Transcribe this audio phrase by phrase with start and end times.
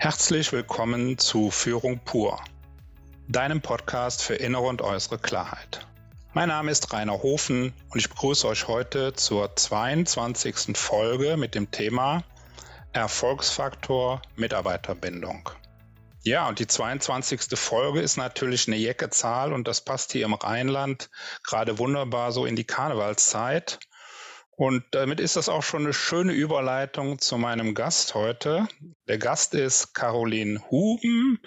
[0.00, 2.40] Herzlich willkommen zu Führung pur,
[3.26, 5.88] deinem Podcast für innere und äußere Klarheit.
[6.34, 10.76] Mein Name ist Rainer Hofen und ich begrüße euch heute zur 22.
[10.76, 12.22] Folge mit dem Thema
[12.92, 15.50] Erfolgsfaktor Mitarbeiterbindung.
[16.22, 17.58] Ja, und die 22.
[17.58, 21.10] Folge ist natürlich eine Jecke Zahl und das passt hier im Rheinland
[21.42, 23.80] gerade wunderbar so in die Karnevalszeit.
[24.58, 28.66] Und damit ist das auch schon eine schöne Überleitung zu meinem Gast heute.
[29.06, 31.38] Der Gast ist Caroline Huben.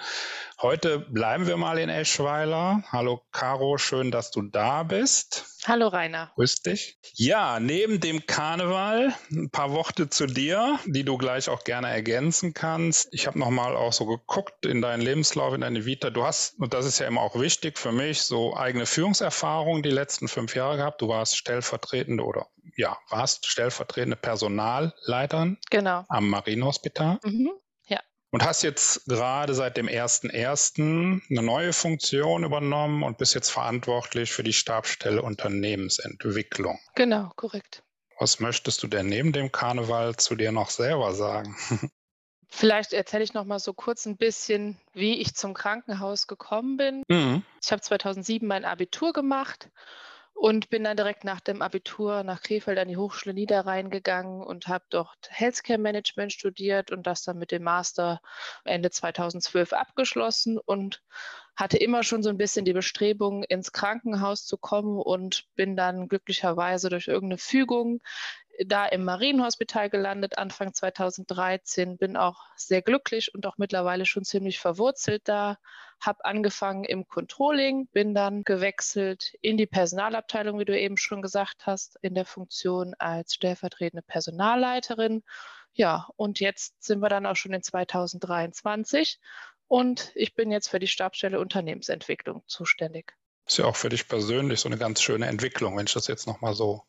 [0.62, 2.84] Heute bleiben wir mal in Eschweiler.
[2.92, 5.58] Hallo Caro, schön, dass du da bist.
[5.66, 6.32] Hallo Rainer.
[6.36, 7.00] Grüß dich.
[7.16, 12.54] Ja, neben dem Karneval ein paar Worte zu dir, die du gleich auch gerne ergänzen
[12.54, 13.12] kannst.
[13.12, 16.12] Ich habe nochmal auch so geguckt in deinen Lebenslauf, in deine Vita.
[16.12, 19.90] Du hast, und das ist ja immer auch wichtig für mich, so eigene Führungserfahrung die
[19.90, 21.02] letzten fünf Jahre gehabt.
[21.02, 22.46] Du warst stellvertretende oder
[22.78, 26.06] ja, warst stellvertretende Personalleiterin genau.
[26.08, 27.18] am Marienhospital.
[27.24, 27.50] Mhm.
[28.32, 31.22] Und hast jetzt gerade seit dem 1.1.
[31.30, 36.80] eine neue Funktion übernommen und bist jetzt verantwortlich für die Stabsstelle Unternehmensentwicklung.
[36.96, 37.84] Genau, korrekt.
[38.20, 41.58] Was möchtest du denn neben dem Karneval zu dir noch selber sagen?
[42.48, 47.04] Vielleicht erzähle ich noch mal so kurz ein bisschen, wie ich zum Krankenhaus gekommen bin.
[47.10, 47.44] Mhm.
[47.62, 49.70] Ich habe 2007 mein Abitur gemacht
[50.42, 54.68] und bin dann direkt nach dem Abitur nach Krefeld an die Hochschule Niederrhein gegangen und
[54.68, 58.22] habe dort Healthcare Management studiert und das dann mit dem Master
[58.66, 61.04] Ende 2012 abgeschlossen und
[61.56, 66.08] hatte immer schon so ein bisschen die Bestrebung, ins Krankenhaus zu kommen und bin dann
[66.08, 68.02] glücklicherweise durch irgendeine Fügung
[68.66, 71.98] da im Marienhospital gelandet, Anfang 2013.
[71.98, 75.58] Bin auch sehr glücklich und auch mittlerweile schon ziemlich verwurzelt da.
[76.00, 81.66] Habe angefangen im Controlling, bin dann gewechselt in die Personalabteilung, wie du eben schon gesagt
[81.66, 85.24] hast, in der Funktion als stellvertretende Personalleiterin.
[85.74, 89.20] Ja, und jetzt sind wir dann auch schon in 2023
[89.68, 93.14] und ich bin jetzt für die Stabstelle Unternehmensentwicklung zuständig.
[93.46, 96.28] Ist ja auch für dich persönlich so eine ganz schöne Entwicklung, wenn ich das jetzt
[96.28, 96.84] nochmal so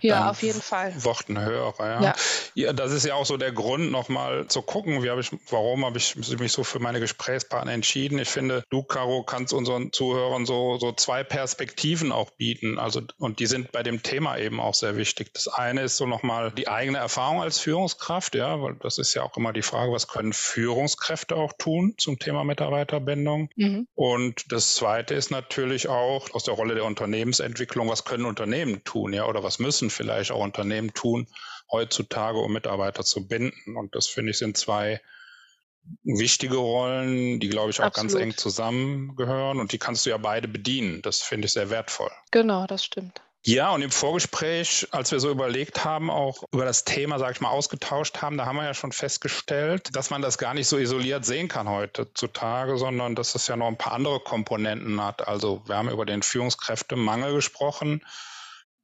[0.00, 0.92] ja, auf jeden Fall.
[1.04, 1.74] Worten höre.
[1.78, 2.02] Ja.
[2.02, 2.14] ja.
[2.54, 2.72] Ja.
[2.72, 5.98] das ist ja auch so der Grund, nochmal zu gucken, wie habe ich, warum habe
[5.98, 8.18] ich mich so für meine Gesprächspartner entschieden.
[8.18, 12.78] Ich finde, du, Caro, kannst unseren Zuhörern so, so zwei Perspektiven auch bieten.
[12.78, 15.32] Also, und die sind bei dem Thema eben auch sehr wichtig.
[15.34, 19.22] Das eine ist so nochmal die eigene Erfahrung als Führungskraft, ja, weil das ist ja
[19.22, 23.50] auch immer die Frage, was können Führungskräfte auch tun zum Thema Mitarbeiterbindung?
[23.56, 23.86] Mhm.
[23.94, 29.12] Und das zweite ist natürlich auch aus der Rolle der Unternehmensentwicklung, was können Unternehmen tun,
[29.12, 31.26] ja, oder was müssen müssen vielleicht auch Unternehmen tun
[31.70, 33.76] heutzutage, um Mitarbeiter zu binden.
[33.76, 35.00] Und das finde ich sind zwei
[36.02, 38.12] wichtige Rollen, die, glaube ich, auch Absolut.
[38.12, 39.58] ganz eng zusammengehören.
[39.58, 41.00] Und die kannst du ja beide bedienen.
[41.02, 42.10] Das finde ich sehr wertvoll.
[42.30, 43.22] Genau, das stimmt.
[43.42, 47.40] Ja, und im Vorgespräch, als wir so überlegt haben, auch über das Thema, sag ich
[47.40, 50.76] mal, ausgetauscht haben, da haben wir ja schon festgestellt, dass man das gar nicht so
[50.76, 55.26] isoliert sehen kann heutzutage, sondern dass es ja noch ein paar andere Komponenten hat.
[55.26, 58.02] Also wir haben über den Führungskräftemangel gesprochen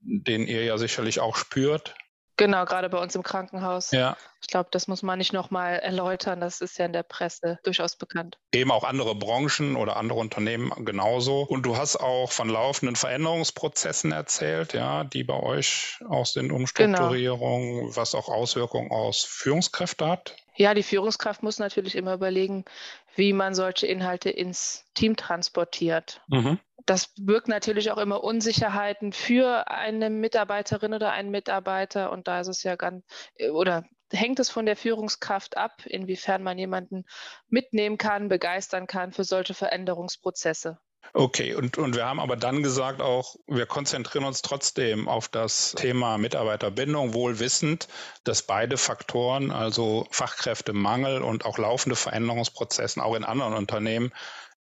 [0.07, 1.95] den ihr ja sicherlich auch spürt.
[2.39, 3.93] Genau, gerade bei uns im Krankenhaus.
[3.93, 4.17] Ja.
[4.43, 6.39] Ich glaube, das muss man nicht nochmal erläutern.
[6.41, 8.39] Das ist ja in der Presse durchaus bekannt.
[8.53, 11.41] Eben auch andere Branchen oder andere Unternehmen genauso.
[11.43, 17.81] Und du hast auch von laufenden Veränderungsprozessen erzählt, ja, die bei euch auch sind, Umstrukturierung,
[17.81, 17.97] genau.
[17.97, 20.37] was auch Auswirkungen aus Führungskräften hat.
[20.57, 22.67] Ja, die Führungskraft muss natürlich immer überlegen,
[23.15, 26.21] wie man solche Inhalte ins Team transportiert.
[26.29, 32.13] Mhm das birgt natürlich auch immer Unsicherheiten für eine Mitarbeiterin oder einen Mitarbeiter.
[32.13, 33.05] Und da ist es ja ganz,
[33.53, 37.05] oder hängt es von der Führungskraft ab, inwiefern man jemanden
[37.49, 40.79] mitnehmen kann, begeistern kann für solche Veränderungsprozesse.
[41.13, 45.73] Okay, und, und wir haben aber dann gesagt auch, wir konzentrieren uns trotzdem auf das
[45.73, 47.89] Thema Mitarbeiterbindung, wohl wissend,
[48.25, 54.13] dass beide Faktoren, also Fachkräftemangel und auch laufende Veränderungsprozessen auch in anderen Unternehmen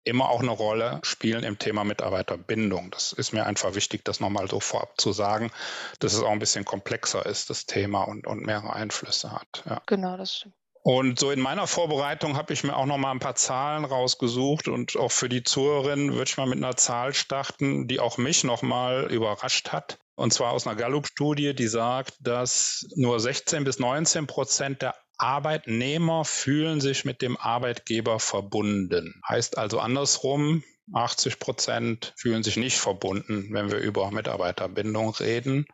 [0.04, 2.92] immer auch eine Rolle spielen im Thema Mitarbeiterbindung.
[2.92, 5.52] Das ist mir einfach wichtig, das nochmal so vorab zu sagen,
[6.00, 9.64] dass es auch ein bisschen komplexer ist, das Thema und, und mehrere Einflüsse hat.
[9.66, 9.82] Ja.
[9.86, 10.56] Genau, das stimmt.
[10.86, 14.68] Und so in meiner Vorbereitung habe ich mir auch noch mal ein paar Zahlen rausgesucht
[14.68, 18.44] und auch für die Zuhörerinnen würde ich mal mit einer Zahl starten, die auch mich
[18.44, 19.98] noch mal überrascht hat.
[20.16, 26.26] Und zwar aus einer Gallup-Studie, die sagt, dass nur 16 bis 19 Prozent der Arbeitnehmer
[26.26, 29.22] fühlen sich mit dem Arbeitgeber verbunden.
[29.26, 35.66] Heißt also andersrum, 80 Prozent fühlen sich nicht verbunden, wenn wir über Mitarbeiterbindung reden.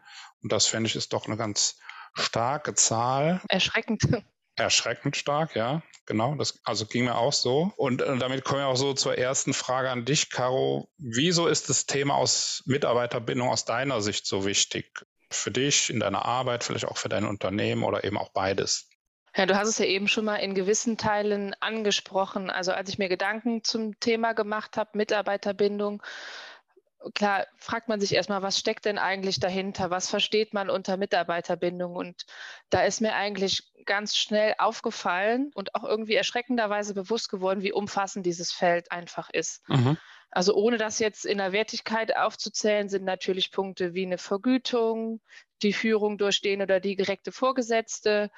[0.44, 1.80] Und das finde ich ist doch eine ganz
[2.13, 3.42] starke Zahl.
[3.50, 4.04] Erschreckend.
[4.56, 6.36] Erschreckend stark, ja, genau.
[6.36, 7.74] Das also ging mir auch so.
[7.75, 10.92] Und äh, damit kommen wir auch so zur ersten Frage an dich, Caro.
[11.00, 15.06] Wieso ist das Thema aus Mitarbeiterbindung aus deiner Sicht so wichtig?
[15.31, 18.89] Für dich, in deiner Arbeit, vielleicht auch für dein Unternehmen oder eben auch beides?
[19.40, 22.50] Ja, du hast es ja eben schon mal in gewissen Teilen angesprochen.
[22.50, 26.04] Also als ich mir Gedanken zum Thema gemacht habe, Mitarbeiterbindung,
[27.14, 29.92] klar fragt man sich erstmal, was steckt denn eigentlich dahinter?
[29.92, 31.96] Was versteht man unter Mitarbeiterbindung?
[31.96, 32.26] Und
[32.70, 38.26] da ist mir eigentlich ganz schnell aufgefallen und auch irgendwie erschreckenderweise bewusst geworden, wie umfassend
[38.26, 39.62] dieses Feld einfach ist.
[39.70, 39.98] Mhm.
[40.31, 45.22] Also ohne das jetzt in der Wertigkeit aufzuzählen, sind natürlich Punkte wie eine Vergütung,
[45.62, 48.30] die Führung durch den oder die direkte Vorgesetzte,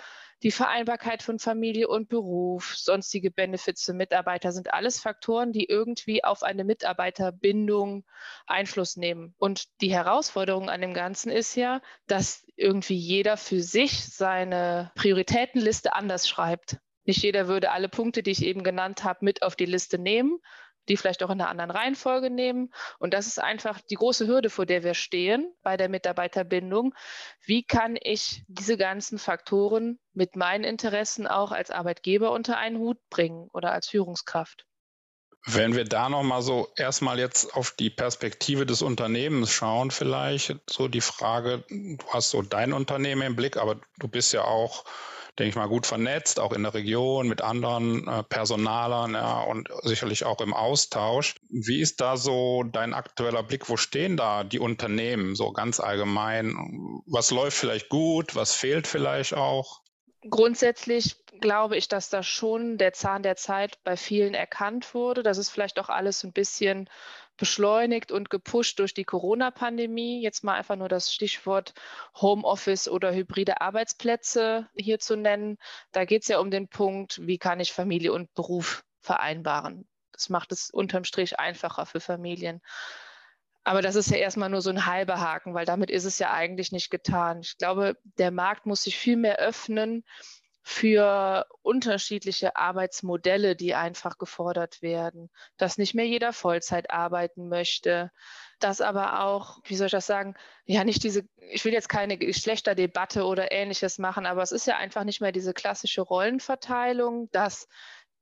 [0.44, 6.24] die Vereinbarkeit von Familie und Beruf, sonstige Benefits für Mitarbeiter sind alles Faktoren, die irgendwie
[6.24, 8.06] auf eine Mitarbeiterbindung
[8.48, 9.36] Einfluss nehmen.
[9.38, 15.94] Und die Herausforderung an dem Ganzen ist ja, dass irgendwie jeder für sich seine Prioritätenliste
[15.94, 16.78] anders schreibt.
[17.04, 20.40] Nicht jeder würde alle Punkte, die ich eben genannt habe, mit auf die Liste nehmen,
[20.90, 22.74] die vielleicht auch in einer anderen Reihenfolge nehmen.
[23.00, 26.94] Und das ist einfach die große Hürde, vor der wir stehen bei der Mitarbeiterbindung.
[27.46, 32.98] Wie kann ich diese ganzen Faktoren mit meinen Interessen auch als Arbeitgeber unter einen Hut
[33.10, 34.66] bringen oder als Führungskraft?
[35.46, 40.88] Wenn wir da nochmal so erstmal jetzt auf die Perspektive des Unternehmens schauen, vielleicht so
[40.88, 44.86] die Frage, du hast so dein Unternehmen im Blick, aber du bist ja auch
[45.40, 49.70] denke ich mal, gut vernetzt, auch in der Region mit anderen äh, Personalern ja, und
[49.84, 51.36] sicherlich auch im Austausch.
[51.50, 53.70] Wie ist da so dein aktueller Blick?
[53.70, 56.56] Wo stehen da die Unternehmen so ganz allgemein?
[57.06, 58.36] Was läuft vielleicht gut?
[58.36, 59.82] Was fehlt vielleicht auch?
[60.30, 65.24] Grundsätzlich glaube ich, dass da schon der Zahn der Zeit bei vielen erkannt wurde.
[65.24, 66.90] Das ist vielleicht auch alles ein bisschen
[67.42, 70.22] beschleunigt und gepusht durch die Corona-Pandemie.
[70.22, 71.74] Jetzt mal einfach nur das Stichwort
[72.16, 75.58] Homeoffice oder hybride Arbeitsplätze hier zu nennen.
[75.92, 79.88] Da geht es ja um den Punkt, wie kann ich Familie und Beruf vereinbaren.
[80.12, 82.62] Das macht es unterm Strich einfacher für Familien.
[83.64, 86.32] Aber das ist ja erstmal nur so ein halber Haken, weil damit ist es ja
[86.32, 87.40] eigentlich nicht getan.
[87.42, 90.04] Ich glaube, der Markt muss sich viel mehr öffnen
[90.64, 98.12] für unterschiedliche Arbeitsmodelle, die einfach gefordert werden, dass nicht mehr jeder Vollzeit arbeiten möchte,
[98.60, 100.36] dass aber auch, wie soll ich das sagen,
[100.66, 104.78] ja nicht diese, ich will jetzt keine Geschlechterdebatte oder ähnliches machen, aber es ist ja
[104.78, 107.68] einfach nicht mehr diese klassische Rollenverteilung, dass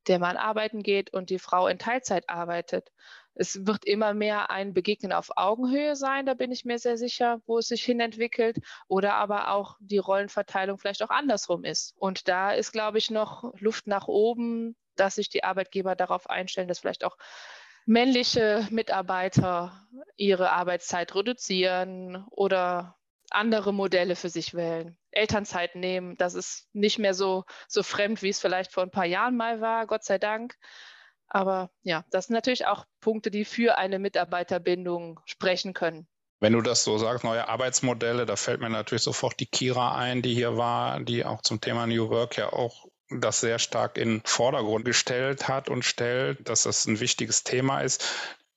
[0.07, 2.89] der Mann arbeiten geht und die Frau in Teilzeit arbeitet,
[3.39, 7.41] es wird immer mehr ein Begegnen auf Augenhöhe sein, da bin ich mir sehr sicher,
[7.45, 8.57] wo es sich hin entwickelt.
[8.89, 11.95] Oder aber auch die Rollenverteilung vielleicht auch andersrum ist.
[11.97, 16.67] Und da ist, glaube ich, noch Luft nach oben, dass sich die Arbeitgeber darauf einstellen,
[16.67, 17.15] dass vielleicht auch
[17.85, 19.87] männliche Mitarbeiter
[20.17, 22.97] ihre Arbeitszeit reduzieren oder
[23.29, 24.97] andere Modelle für sich wählen.
[25.11, 29.05] Elternzeit nehmen, das ist nicht mehr so, so fremd, wie es vielleicht vor ein paar
[29.05, 30.57] Jahren mal war, Gott sei Dank.
[31.29, 36.07] Aber ja, das sind natürlich auch Punkte, die für eine Mitarbeiterbindung sprechen können.
[36.39, 40.21] Wenn du das so sagst, neue Arbeitsmodelle, da fällt mir natürlich sofort die Kira ein,
[40.21, 44.21] die hier war, die auch zum Thema New Work ja auch das sehr stark in
[44.23, 48.05] Vordergrund gestellt hat und stellt, dass das ein wichtiges Thema ist.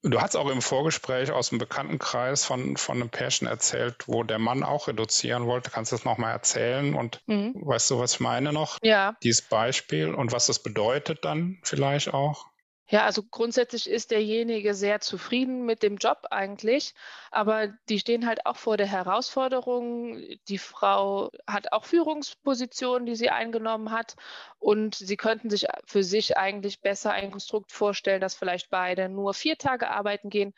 [0.04, 4.40] Du hast auch im Vorgespräch aus dem Bekanntenkreis von, von einem Pärchen erzählt, wo der
[4.40, 5.70] Mann auch reduzieren wollte.
[5.70, 6.94] Kannst du das nochmal erzählen?
[6.94, 7.54] Und mhm.
[7.54, 8.78] weißt du, was ich meine noch?
[8.82, 9.16] Ja.
[9.22, 12.51] Dieses Beispiel und was das bedeutet dann vielleicht auch?
[12.92, 16.92] Ja, also grundsätzlich ist derjenige sehr zufrieden mit dem Job eigentlich,
[17.30, 20.18] aber die stehen halt auch vor der Herausforderung.
[20.48, 24.14] Die Frau hat auch Führungspositionen, die sie eingenommen hat
[24.58, 29.32] und sie könnten sich für sich eigentlich besser ein Konstrukt vorstellen, dass vielleicht beide nur
[29.32, 30.52] vier Tage arbeiten gehen.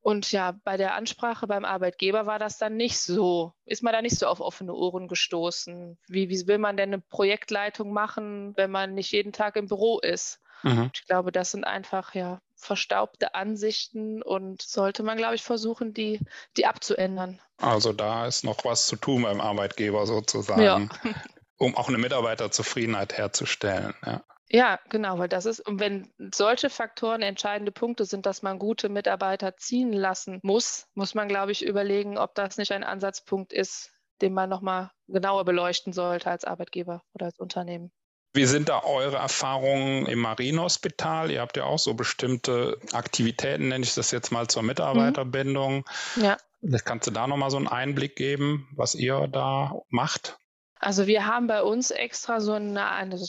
[0.00, 3.52] Und ja, bei der Ansprache beim Arbeitgeber war das dann nicht so.
[3.64, 5.98] Ist man da nicht so auf offene Ohren gestoßen?
[6.08, 10.00] Wie, wie will man denn eine Projektleitung machen, wenn man nicht jeden Tag im Büro
[10.00, 10.40] ist?
[10.62, 10.90] Mhm.
[10.94, 16.20] Ich glaube, das sind einfach ja verstaubte Ansichten und sollte man, glaube ich, versuchen, die,
[16.56, 17.40] die abzuändern.
[17.58, 21.12] Also da ist noch was zu tun beim Arbeitgeber sozusagen, ja.
[21.56, 23.94] um auch eine Mitarbeiterzufriedenheit herzustellen.
[24.04, 24.22] Ja.
[24.52, 28.88] Ja, genau, weil das ist, und wenn solche Faktoren entscheidende Punkte sind, dass man gute
[28.88, 33.92] Mitarbeiter ziehen lassen muss, muss man, glaube ich, überlegen, ob das nicht ein Ansatzpunkt ist,
[34.20, 37.92] den man nochmal genauer beleuchten sollte als Arbeitgeber oder als Unternehmen.
[38.32, 41.30] Wie sind da eure Erfahrungen im Marienhospital?
[41.30, 45.84] Ihr habt ja auch so bestimmte Aktivitäten, nenne ich das jetzt mal zur Mitarbeiterbindung.
[46.16, 46.24] Mhm.
[46.24, 46.36] Ja.
[46.84, 50.39] Kannst du da nochmal so einen Einblick geben, was ihr da macht?
[50.80, 52.80] Also wir haben bei uns extra so eine,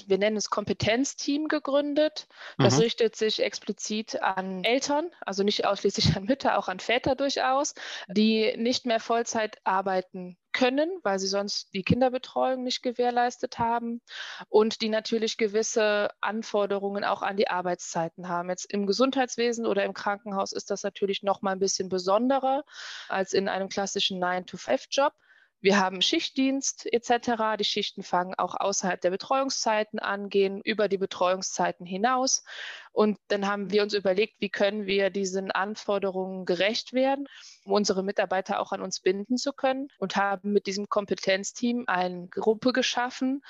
[0.08, 2.28] wir nennen es Kompetenzteam gegründet.
[2.58, 2.84] Das mhm.
[2.84, 7.76] richtet sich explizit an Eltern, also nicht ausschließlich an Mütter, auch an Väter durchaus,
[8.08, 14.02] die nicht mehr Vollzeit arbeiten können, weil sie sonst die Kinderbetreuung nicht gewährleistet haben
[14.48, 18.50] und die natürlich gewisse Anforderungen auch an die Arbeitszeiten haben.
[18.50, 22.64] Jetzt im Gesundheitswesen oder im Krankenhaus ist das natürlich noch mal ein bisschen besonderer
[23.10, 25.14] als in einem klassischen 9-to-5-Job.
[25.62, 27.58] Wir haben Schichtdienst etc.
[27.60, 32.44] Die Schichten fangen auch außerhalb der Betreuungszeiten an, gehen über die Betreuungszeiten hinaus.
[32.92, 37.28] Und dann haben wir uns überlegt, wie können wir diesen Anforderungen gerecht werden,
[37.64, 42.28] um unsere Mitarbeiter auch an uns binden zu können und haben mit diesem Kompetenzteam eine
[42.28, 43.44] Gruppe geschaffen,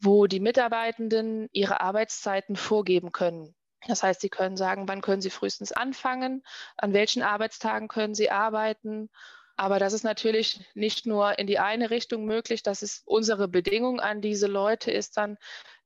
[0.00, 3.52] wo die Mitarbeitenden ihre Arbeitszeiten vorgeben können.
[3.88, 6.44] Das heißt, sie können sagen, wann können sie frühestens anfangen,
[6.76, 9.10] an welchen Arbeitstagen können sie arbeiten
[9.56, 12.62] aber das ist natürlich nicht nur in die eine Richtung möglich.
[12.62, 15.36] Das ist unsere Bedingung an diese Leute ist dann,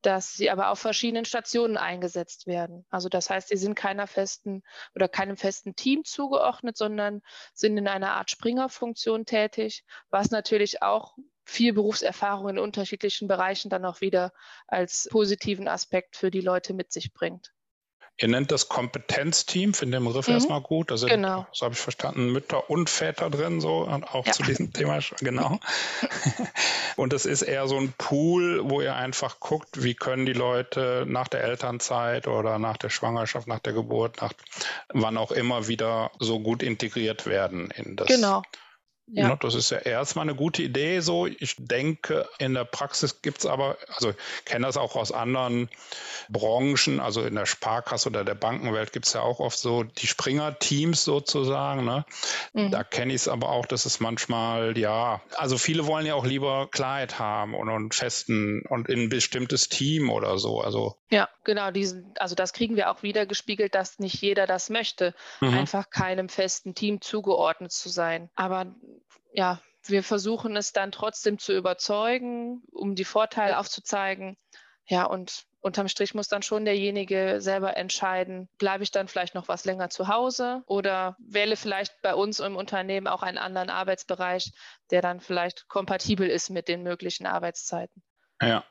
[0.02, 2.87] dass sie aber auf verschiedenen Stationen eingesetzt werden.
[2.90, 4.62] Also das heißt, sie sind keiner festen
[4.94, 7.23] oder keinem festen Team zugeordnet, sondern
[7.54, 13.85] sind in einer Art Springerfunktion tätig, was natürlich auch viel Berufserfahrung in unterschiedlichen Bereichen dann
[13.85, 14.32] auch wieder
[14.66, 17.52] als positiven Aspekt für die Leute mit sich bringt.
[18.18, 20.35] Ihr nennt das Kompetenzteam, finde den Begriff mhm.
[20.35, 20.90] erstmal gut.
[20.90, 21.46] Da sind, genau.
[21.52, 24.32] so habe ich verstanden, Mütter und Väter drin, so auch ja.
[24.32, 25.61] zu diesem Thema, genau.
[26.96, 31.04] und es ist eher so ein Pool, wo ihr einfach guckt, wie können die Leute
[31.06, 34.32] nach der Elternzeit oder nach der Schwangerschaft, nach der Geburt, nach
[34.92, 38.08] wann auch immer wieder so gut integriert werden in das.
[38.08, 38.42] Genau.
[39.08, 39.28] Ja.
[39.28, 41.26] Ne, das ist ja erstmal eine gute Idee so.
[41.26, 45.68] Ich denke, in der Praxis gibt es aber, also ich kenne das auch aus anderen
[46.28, 50.08] Branchen, also in der Sparkasse oder der Bankenwelt gibt es ja auch oft so die
[50.08, 51.84] Springer-Teams sozusagen.
[51.84, 52.04] Ne?
[52.52, 52.72] Mhm.
[52.72, 56.26] Da kenne ich es aber auch, dass es manchmal, ja, also viele wollen ja auch
[56.26, 60.60] lieber Klarheit haben und, und festen und in ein bestimmtes Team oder so.
[60.60, 64.70] Also ja, genau, diesen, also das kriegen wir auch wieder gespiegelt, dass nicht jeder das
[64.70, 65.54] möchte, mhm.
[65.54, 68.28] einfach keinem festen Team zugeordnet zu sein.
[68.34, 68.75] Aber
[69.32, 74.36] ja, wir versuchen es dann trotzdem zu überzeugen, um die Vorteile aufzuzeigen.
[74.88, 79.48] Ja, und unterm Strich muss dann schon derjenige selber entscheiden, bleibe ich dann vielleicht noch
[79.48, 84.52] was länger zu Hause oder wähle vielleicht bei uns im Unternehmen auch einen anderen Arbeitsbereich,
[84.90, 88.02] der dann vielleicht kompatibel ist mit den möglichen Arbeitszeiten.
[88.40, 88.64] Ja,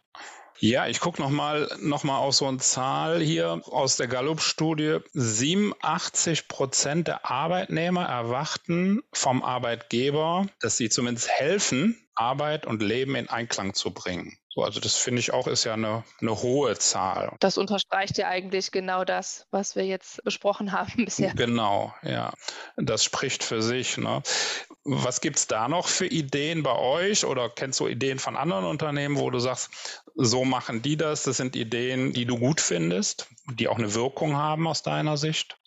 [0.59, 4.99] ja, ich gucke nochmal noch mal auf so eine Zahl hier aus der Gallup-Studie.
[5.13, 13.29] 87 Prozent der Arbeitnehmer erwarten vom Arbeitgeber, dass sie zumindest helfen, Arbeit und Leben in
[13.29, 14.37] Einklang zu bringen.
[14.55, 17.35] So, also das finde ich auch ist ja eine, eine hohe Zahl.
[17.41, 21.33] Das unterstreicht ja eigentlich genau das, was wir jetzt besprochen haben bisher.
[21.33, 22.31] Genau, ja.
[22.77, 23.97] Das spricht für sich.
[23.97, 24.23] Ne?
[24.87, 28.65] Was gibt es da noch für Ideen bei euch oder kennst du Ideen von anderen
[28.65, 33.27] Unternehmen, wo du sagst, so machen die das, das sind Ideen, die du gut findest,
[33.51, 35.57] die auch eine Wirkung haben aus deiner Sicht?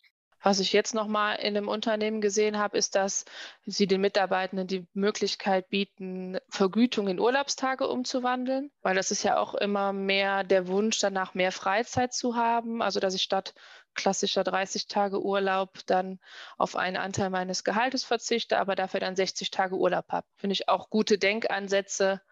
[0.41, 3.25] Was ich jetzt nochmal in einem Unternehmen gesehen habe, ist, dass
[3.67, 9.57] sie den Mitarbeitenden die Möglichkeit bieten, Vergütung in Urlaubstage umzuwandeln, weil das ist ja auch
[9.57, 12.83] immer mehr der Wunsch, danach mehr Freizeit zu haben.
[12.83, 13.53] Also, dass ich statt
[13.99, 16.21] klassischer 30 Tage Urlaub dann
[16.57, 20.27] auf einen Anteil meines Gehaltes verzichte, aber dafür dann 60 Tage Urlaub habe.
[20.37, 22.23] Finde ich auch gute Denkansätze,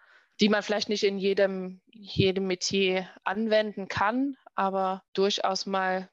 [0.41, 6.09] die man vielleicht nicht in jedem, jedem Metier anwenden kann, aber durchaus mal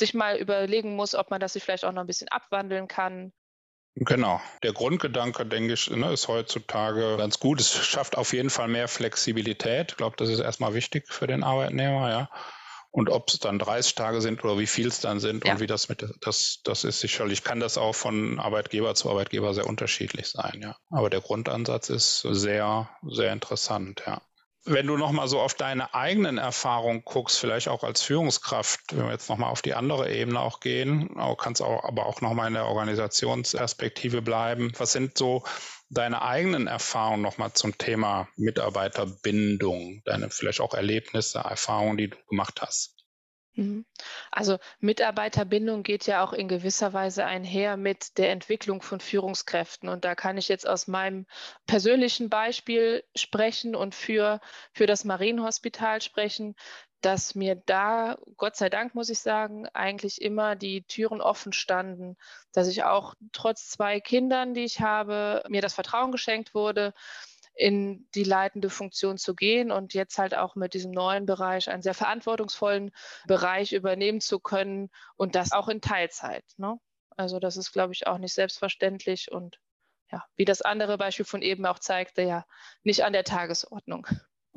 [0.00, 3.32] sich mal überlegen muss, ob man das sich vielleicht auch noch ein bisschen abwandeln kann.
[3.96, 4.40] Genau.
[4.62, 7.60] Der Grundgedanke, denke ich, ne, ist heutzutage ganz gut.
[7.60, 9.90] Es schafft auf jeden Fall mehr Flexibilität.
[9.90, 12.30] Ich glaube, das ist erstmal wichtig für den Arbeitnehmer, ja.
[12.98, 15.52] Und ob es dann 30 Tage sind oder wie viel es dann sind ja.
[15.52, 19.54] und wie das mit das, das ist sicherlich, kann das auch von Arbeitgeber zu Arbeitgeber
[19.54, 20.76] sehr unterschiedlich sein, ja.
[20.90, 24.20] Aber der Grundansatz ist sehr, sehr interessant, ja.
[24.64, 29.12] Wenn du nochmal so auf deine eigenen Erfahrungen guckst, vielleicht auch als Führungskraft, wenn wir
[29.12, 32.66] jetzt nochmal auf die andere Ebene auch gehen, kannst auch, aber auch nochmal in der
[32.66, 34.72] Organisationsperspektive bleiben.
[34.76, 35.44] Was sind so
[35.90, 42.60] deine eigenen Erfahrungen nochmal zum Thema Mitarbeiterbindung, deine vielleicht auch Erlebnisse, Erfahrungen, die du gemacht
[42.60, 42.98] hast?
[43.58, 43.86] Mhm.
[44.30, 49.88] Also Mitarbeiterbindung geht ja auch in gewisser Weise einher mit der Entwicklung von Führungskräften.
[49.88, 51.26] Und da kann ich jetzt aus meinem
[51.66, 54.40] persönlichen Beispiel sprechen und für,
[54.72, 56.54] für das Marienhospital sprechen,
[57.00, 62.16] dass mir da, Gott sei Dank muss ich sagen, eigentlich immer die Türen offen standen,
[62.52, 66.92] dass ich auch trotz zwei Kindern, die ich habe, mir das Vertrauen geschenkt wurde,
[67.54, 71.82] in die leitende Funktion zu gehen und jetzt halt auch mit diesem neuen Bereich einen
[71.82, 72.92] sehr verantwortungsvollen
[73.26, 76.44] Bereich übernehmen zu können und das auch in Teilzeit.
[76.56, 76.78] Ne?
[77.16, 79.58] Also das ist, glaube ich, auch nicht selbstverständlich und
[80.10, 82.46] ja, wie das andere Beispiel von eben auch zeigte, ja,
[82.82, 84.06] nicht an der Tagesordnung.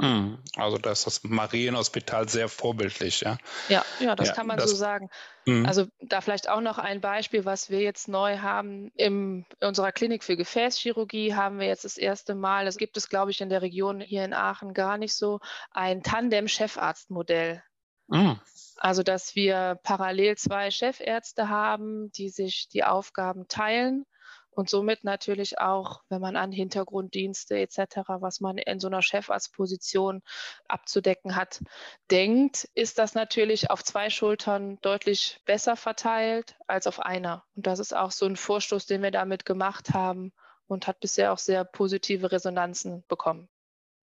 [0.02, 0.40] Mhm.
[0.56, 3.38] Also da ist das Marienhospital sehr vorbildlich, ja.
[3.70, 5.12] Ja, ja, das ja, kann man das, so sagen.
[5.46, 5.68] Mh.
[5.68, 8.92] Also da vielleicht auch noch ein Beispiel, was wir jetzt neu haben.
[8.96, 13.30] in unserer Klinik für Gefäßchirurgie haben wir jetzt das erste Mal, das gibt es, glaube
[13.30, 15.40] ich, in der Region hier in Aachen gar nicht so,
[15.70, 17.62] ein Tandem-Chefarztmodell.
[18.08, 18.40] Mhm.
[18.78, 24.06] Also, dass wir parallel zwei Chefärzte haben, die sich die Aufgaben teilen
[24.52, 30.22] und somit natürlich auch, wenn man an Hintergrunddienste etc., was man in so einer Chefarztposition
[30.68, 31.62] abzudecken hat,
[32.10, 37.46] denkt, ist das natürlich auf zwei Schultern deutlich besser verteilt als auf einer.
[37.56, 40.34] Und das ist auch so ein Vorstoß, den wir damit gemacht haben
[40.68, 43.50] und hat bisher auch sehr positive Resonanzen bekommen.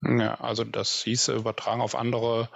[0.02, 2.48] Ja, also das hieße übertragen auf andere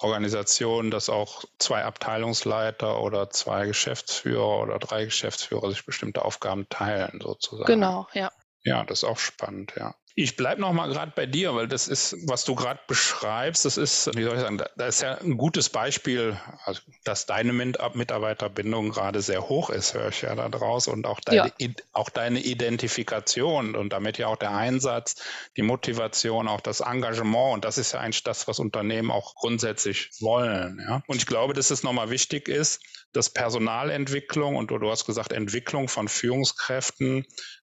[0.00, 7.20] Organisationen, dass auch zwei Abteilungsleiter oder zwei Geschäftsführer oder drei Geschäftsführer sich bestimmte Aufgaben teilen,
[7.22, 7.66] sozusagen.
[7.66, 8.32] Genau, ja.
[8.64, 9.94] Ja, das ist auch spannend, ja.
[10.20, 13.76] Ich bleibe noch mal gerade bei dir, weil das ist, was du gerade beschreibst, das
[13.76, 18.90] ist, wie soll ich sagen, da ist ja ein gutes Beispiel, also, dass deine Mitarbeiterbindung
[18.90, 21.68] gerade sehr hoch ist, höre ich ja da draus und auch deine, ja.
[21.92, 25.22] auch deine Identifikation und damit ja auch der Einsatz,
[25.56, 30.10] die Motivation, auch das Engagement und das ist ja eigentlich das, was Unternehmen auch grundsätzlich
[30.18, 30.80] wollen.
[30.80, 31.00] Ja?
[31.06, 35.86] Und ich glaube, dass es nochmal wichtig ist, dass Personalentwicklung und du hast gesagt Entwicklung
[35.86, 37.24] von Führungskräften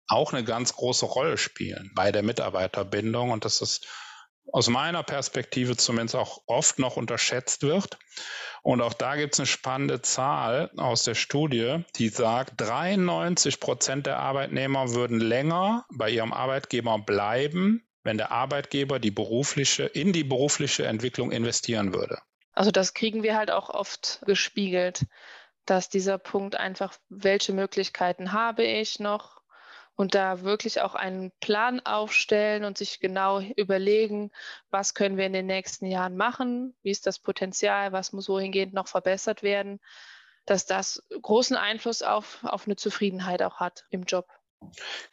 [0.08, 3.82] auch eine ganz große Rolle spielen bei der Mitarbeiterbindung und dass es
[4.52, 7.98] aus meiner Perspektive zumindest auch oft noch unterschätzt wird.
[8.62, 14.06] Und auch da gibt es eine spannende Zahl aus der Studie, die sagt, 93 Prozent
[14.06, 20.24] der Arbeitnehmer würden länger bei ihrem Arbeitgeber bleiben, wenn der Arbeitgeber die berufliche, in die
[20.24, 22.18] berufliche Entwicklung investieren würde.
[22.52, 25.06] Also das kriegen wir halt auch oft gespiegelt,
[25.66, 29.37] dass dieser Punkt einfach, welche Möglichkeiten habe ich noch,
[29.98, 34.30] und da wirklich auch einen Plan aufstellen und sich genau überlegen,
[34.70, 38.72] was können wir in den nächsten Jahren machen, wie ist das Potenzial, was muss wohingehend
[38.72, 39.80] noch verbessert werden,
[40.46, 44.28] dass das großen Einfluss auf, auf eine Zufriedenheit auch hat im Job.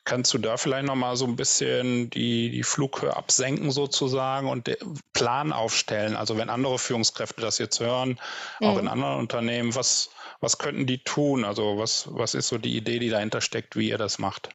[0.04, 5.00] Kannst du da vielleicht nochmal so ein bisschen die, die Flughöhe absenken sozusagen und den
[5.14, 6.16] Plan aufstellen?
[6.16, 8.20] Also wenn andere Führungskräfte das jetzt hören,
[8.60, 8.82] auch mhm.
[8.82, 10.12] in anderen Unternehmen, was,
[10.42, 11.44] was könnten die tun?
[11.44, 14.50] Also was, was ist so die Idee, die dahinter steckt, wie ihr das macht?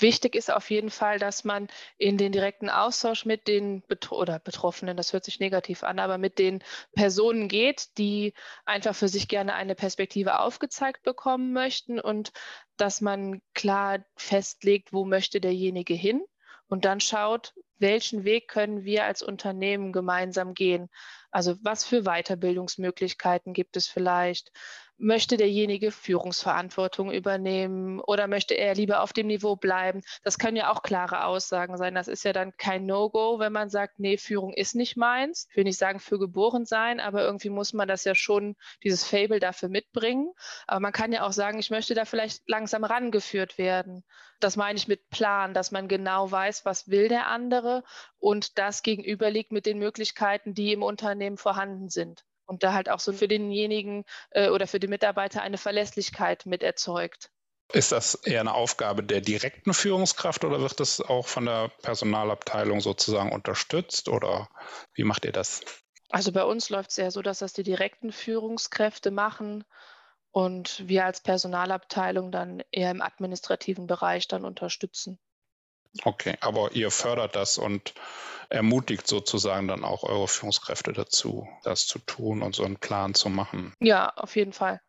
[0.00, 4.38] Wichtig ist auf jeden Fall, dass man in den direkten Austausch mit den Betro oder
[4.38, 6.62] Betroffenen, das hört sich negativ an, aber mit den
[6.94, 12.32] Personen geht, die einfach für sich gerne eine Perspektive aufgezeigt bekommen möchten und
[12.76, 16.24] dass man klar festlegt, wo möchte derjenige hin
[16.66, 20.88] und dann schaut, welchen Weg können wir als Unternehmen gemeinsam gehen.
[21.34, 24.52] Also was für Weiterbildungsmöglichkeiten gibt es vielleicht?
[24.96, 30.02] möchte derjenige Führungsverantwortung übernehmen oder möchte er lieber auf dem Niveau bleiben?
[30.22, 31.94] Das können ja auch klare Aussagen sein.
[31.94, 35.48] Das ist ja dann kein No-Go, wenn man sagt, nee, Führung ist nicht meins.
[35.50, 39.04] Ich will nicht sagen für geboren sein, aber irgendwie muss man das ja schon, dieses
[39.04, 40.32] Fable dafür mitbringen.
[40.66, 44.04] Aber man kann ja auch sagen, ich möchte da vielleicht langsam rangeführt werden.
[44.40, 47.82] Das meine ich mit Plan, dass man genau weiß, was will der andere
[48.18, 53.00] und das gegenüberliegt mit den Möglichkeiten, die im Unternehmen vorhanden sind und da halt auch
[53.00, 57.30] so für denjenigen äh, oder für die Mitarbeiter eine Verlässlichkeit mit erzeugt.
[57.72, 62.80] Ist das eher eine Aufgabe der direkten Führungskraft oder wird das auch von der Personalabteilung
[62.80, 64.48] sozusagen unterstützt oder
[64.92, 65.62] wie macht ihr das?
[66.10, 69.64] Also bei uns läuft es eher so, dass das die direkten Führungskräfte machen
[70.30, 75.18] und wir als Personalabteilung dann eher im administrativen Bereich dann unterstützen.
[76.02, 77.94] Okay, aber ihr fördert das und
[78.54, 83.28] ermutigt sozusagen dann auch eure Führungskräfte dazu, das zu tun und so einen Plan zu
[83.28, 83.74] machen.
[83.80, 84.80] Ja, auf jeden Fall.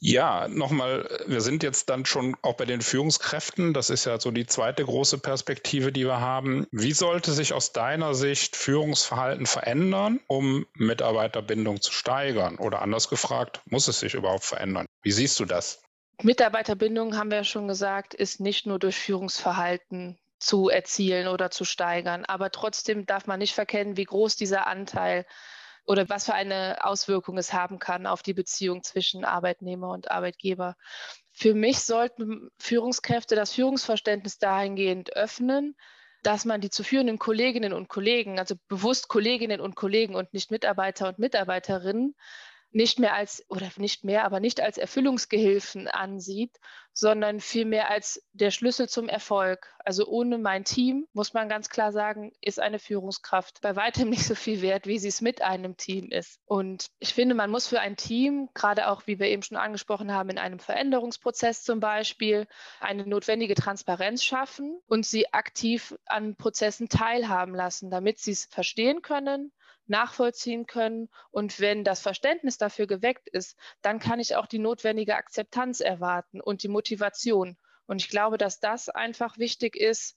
[0.00, 3.74] Ja, nochmal, wir sind jetzt dann schon auch bei den Führungskräften.
[3.74, 6.68] Das ist ja so die zweite große Perspektive, die wir haben.
[6.70, 12.58] Wie sollte sich aus deiner Sicht Führungsverhalten verändern, um Mitarbeiterbindung zu steigern?
[12.58, 14.86] Oder anders gefragt, muss es sich überhaupt verändern?
[15.02, 15.82] Wie siehst du das?
[16.22, 21.64] Mitarbeiterbindung, haben wir ja schon gesagt, ist nicht nur durch Führungsverhalten zu erzielen oder zu
[21.64, 22.24] steigern.
[22.24, 25.26] Aber trotzdem darf man nicht verkennen, wie groß dieser Anteil
[25.84, 30.76] oder was für eine Auswirkung es haben kann auf die Beziehung zwischen Arbeitnehmer und Arbeitgeber.
[31.32, 35.76] Für mich sollten Führungskräfte das Führungsverständnis dahingehend öffnen,
[36.22, 40.50] dass man die zu führenden Kolleginnen und Kollegen, also bewusst Kolleginnen und Kollegen und nicht
[40.50, 42.14] Mitarbeiter und Mitarbeiterinnen,
[42.70, 46.58] nicht mehr als, oder nicht mehr, aber nicht als Erfüllungsgehilfen ansieht,
[46.92, 49.72] sondern vielmehr als der Schlüssel zum Erfolg.
[49.84, 54.24] Also ohne mein Team, muss man ganz klar sagen, ist eine Führungskraft bei weitem nicht
[54.24, 56.40] so viel wert, wie sie es mit einem Team ist.
[56.44, 60.12] Und ich finde, man muss für ein Team, gerade auch, wie wir eben schon angesprochen
[60.12, 62.48] haben, in einem Veränderungsprozess zum Beispiel,
[62.80, 69.02] eine notwendige Transparenz schaffen und sie aktiv an Prozessen teilhaben lassen, damit sie es verstehen
[69.02, 69.52] können,
[69.88, 71.08] nachvollziehen können.
[71.30, 76.40] Und wenn das Verständnis dafür geweckt ist, dann kann ich auch die notwendige Akzeptanz erwarten
[76.40, 77.56] und die Motivation.
[77.86, 80.16] Und ich glaube, dass das einfach wichtig ist,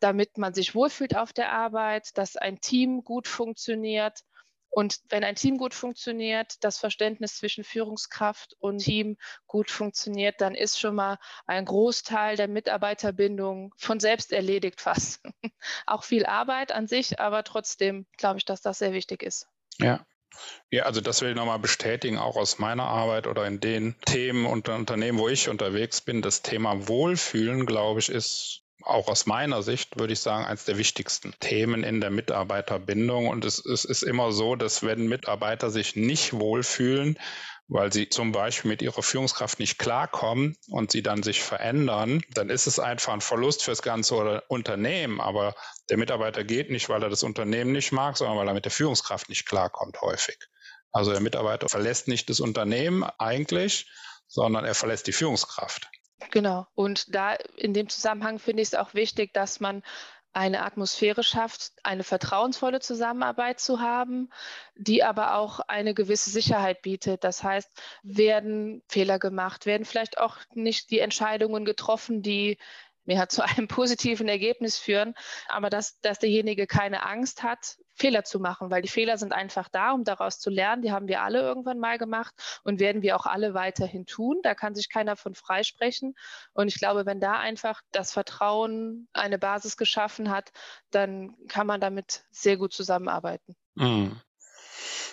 [0.00, 4.22] damit man sich wohlfühlt auf der Arbeit, dass ein Team gut funktioniert
[4.70, 10.54] Und wenn ein Team gut funktioniert, das Verständnis zwischen Führungskraft und Team gut funktioniert, dann
[10.54, 15.20] ist schon mal ein Großteil der Mitarbeiterbindung von selbst erledigt fast.
[15.86, 19.48] Auch viel Arbeit an sich, aber trotzdem glaube ich, dass das sehr wichtig ist.
[19.78, 20.04] Ja,
[20.70, 24.46] ja, also das will ich nochmal bestätigen, auch aus meiner Arbeit oder in den Themen
[24.46, 26.22] und Unternehmen, wo ich unterwegs bin.
[26.22, 30.78] Das Thema Wohlfühlen, glaube ich, ist auch aus meiner Sicht, würde ich sagen, eines der
[30.78, 33.28] wichtigsten Themen in der Mitarbeiterbindung.
[33.28, 37.18] Und es, es ist immer so, dass wenn Mitarbeiter sich nicht wohlfühlen,
[37.68, 42.48] weil sie zum Beispiel mit ihrer Führungskraft nicht klarkommen und sie dann sich verändern, dann
[42.48, 45.20] ist es einfach ein Verlust fürs ganze Unternehmen.
[45.20, 45.54] Aber
[45.90, 48.72] der Mitarbeiter geht nicht, weil er das Unternehmen nicht mag, sondern weil er mit der
[48.72, 50.38] Führungskraft nicht klarkommt häufig.
[50.92, 53.90] Also der Mitarbeiter verlässt nicht das Unternehmen eigentlich,
[54.26, 55.88] sondern er verlässt die Führungskraft.
[56.30, 56.66] Genau.
[56.74, 59.82] Und da in dem Zusammenhang finde ich es auch wichtig, dass man
[60.32, 64.30] eine Atmosphäre schafft, eine vertrauensvolle Zusammenarbeit zu haben,
[64.76, 67.24] die aber auch eine gewisse Sicherheit bietet.
[67.24, 67.70] Das heißt,
[68.02, 72.58] werden Fehler gemacht, werden vielleicht auch nicht die Entscheidungen getroffen, die
[73.08, 75.14] mehr zu einem positiven Ergebnis führen,
[75.48, 79.68] aber dass, dass derjenige keine Angst hat, Fehler zu machen, weil die Fehler sind einfach
[79.68, 80.82] da, um daraus zu lernen.
[80.82, 84.38] Die haben wir alle irgendwann mal gemacht und werden wir auch alle weiterhin tun.
[84.44, 86.14] Da kann sich keiner von freisprechen.
[86.52, 90.52] Und ich glaube, wenn da einfach das Vertrauen eine Basis geschaffen hat,
[90.92, 93.56] dann kann man damit sehr gut zusammenarbeiten.
[93.74, 94.20] Mhm.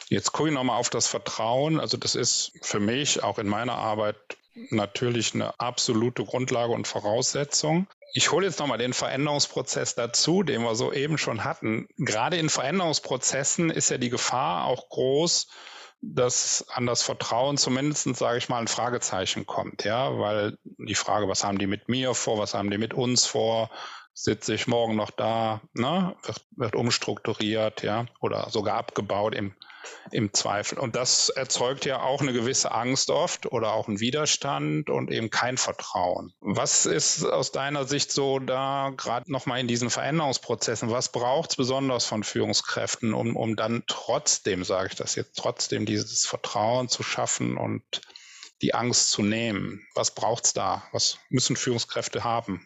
[0.09, 1.79] Jetzt gucke ich nochmal auf das Vertrauen.
[1.79, 4.37] Also das ist für mich auch in meiner Arbeit
[4.69, 7.87] natürlich eine absolute Grundlage und Voraussetzung.
[8.13, 11.87] Ich hole jetzt nochmal den Veränderungsprozess dazu, den wir soeben schon hatten.
[11.97, 15.47] Gerade in Veränderungsprozessen ist ja die Gefahr auch groß,
[16.01, 21.27] dass an das Vertrauen zumindest, sage ich mal, ein Fragezeichen kommt, ja, weil die Frage,
[21.27, 23.69] was haben die mit mir vor, was haben die mit uns vor,
[24.15, 29.53] sitze ich morgen noch da, ne, wird, wird umstrukturiert, ja, oder sogar abgebaut im
[30.11, 30.79] im Zweifel.
[30.79, 35.29] Und das erzeugt ja auch eine gewisse Angst oft oder auch einen Widerstand und eben
[35.29, 36.33] kein Vertrauen.
[36.39, 40.91] Was ist aus deiner Sicht so da gerade nochmal in diesen Veränderungsprozessen?
[40.91, 45.85] Was braucht es besonders von Führungskräften, um, um dann trotzdem, sage ich das jetzt, trotzdem
[45.85, 47.83] dieses Vertrauen zu schaffen und
[48.61, 49.85] die Angst zu nehmen?
[49.95, 50.83] Was braucht es da?
[50.91, 52.65] Was müssen Führungskräfte haben?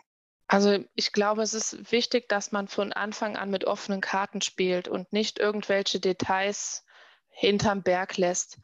[0.51, 4.87] Also ich glaube, es ist wichtig, dass man von Anfang an mit offenen Karten spielt
[4.87, 6.83] und nicht irgendwelche Details
[7.29, 8.57] hinterm Berg lässt.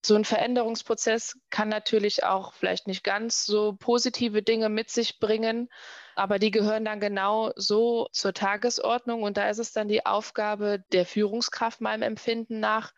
[0.00, 5.68] So ein Veränderungsprozess kann natürlich auch vielleicht nicht ganz so positive Dinge mit sich bringen,
[6.14, 10.84] aber die gehören dann genau so zur Tagesordnung und da ist es dann die Aufgabe
[10.92, 12.92] der Führungskraft meinem Empfinden nach,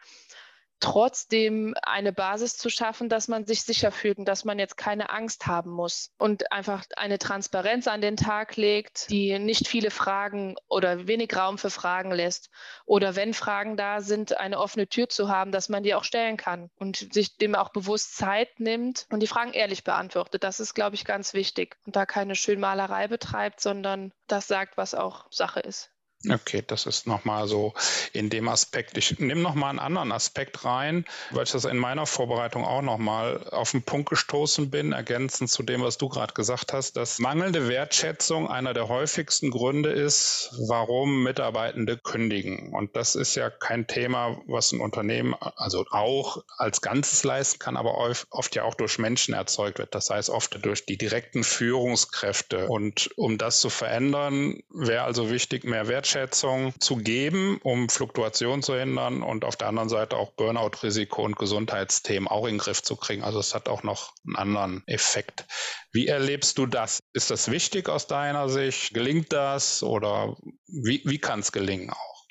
[0.80, 5.10] trotzdem eine Basis zu schaffen, dass man sich sicher fühlt und dass man jetzt keine
[5.10, 10.56] Angst haben muss und einfach eine Transparenz an den Tag legt, die nicht viele Fragen
[10.68, 12.50] oder wenig Raum für Fragen lässt.
[12.84, 16.36] Oder wenn Fragen da sind, eine offene Tür zu haben, dass man die auch stellen
[16.36, 20.44] kann und sich dem auch bewusst Zeit nimmt und die Fragen ehrlich beantwortet.
[20.44, 24.94] Das ist, glaube ich, ganz wichtig und da keine Schönmalerei betreibt, sondern das sagt, was
[24.94, 25.90] auch Sache ist.
[26.28, 27.74] Okay, das ist nochmal so
[28.12, 28.96] in dem Aspekt.
[28.96, 33.46] Ich nehme nochmal einen anderen Aspekt rein, weil ich das in meiner Vorbereitung auch nochmal
[33.50, 37.68] auf den Punkt gestoßen bin, ergänzend zu dem, was du gerade gesagt hast, dass mangelnde
[37.68, 42.74] Wertschätzung einer der häufigsten Gründe ist, warum Mitarbeitende kündigen.
[42.74, 47.76] Und das ist ja kein Thema, was ein Unternehmen also auch als Ganzes leisten kann,
[47.76, 47.96] aber
[48.30, 49.94] oft ja auch durch Menschen erzeugt wird.
[49.94, 52.66] Das heißt oft durch die direkten Führungskräfte.
[52.66, 58.62] Und um das zu verändern, wäre also wichtig, mehr Wertschätzung Wertschätzung zu geben, um Fluktuation
[58.62, 62.80] zu hindern und auf der anderen Seite auch Burnout-Risiko und Gesundheitsthemen auch in den Griff
[62.80, 63.24] zu kriegen.
[63.24, 65.46] Also es hat auch noch einen anderen Effekt.
[65.90, 67.00] Wie erlebst du das?
[67.12, 68.94] Ist das wichtig aus deiner Sicht?
[68.94, 70.36] Gelingt das oder
[70.68, 72.24] wie, wie kann es gelingen auch?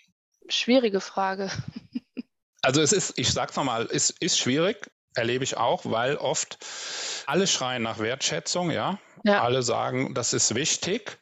[0.48, 1.52] Schwierige Frage.
[2.62, 6.58] Also es ist, ich sag's nochmal, es ist schwierig, erlebe ich auch, weil oft
[7.28, 8.98] alle schreien nach Wertschätzung, ja.
[9.24, 9.44] ja.
[9.44, 11.20] Alle sagen, das ist wichtig.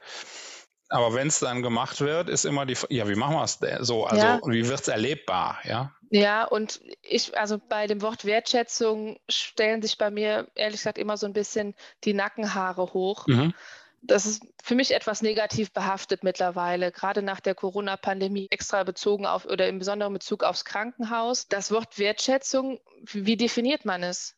[0.90, 4.06] Aber wenn es dann gemacht wird, ist immer die, ja, wie machen wir es so?
[4.06, 4.42] Also, ja.
[4.46, 5.92] wie wird es erlebbar, ja?
[6.10, 11.18] Ja, und ich, also bei dem Wort Wertschätzung stellen sich bei mir ehrlich gesagt immer
[11.18, 13.26] so ein bisschen die Nackenhaare hoch.
[13.26, 13.56] Mhm.
[14.04, 19.46] Das ist für mich etwas negativ behaftet mittlerweile, gerade nach der Corona-Pandemie, extra bezogen auf
[19.46, 21.48] oder im besonderen Bezug aufs Krankenhaus.
[21.48, 22.80] Das Wort Wertschätzung,
[23.12, 24.36] wie definiert man es?